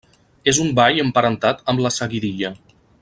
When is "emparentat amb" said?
1.03-1.85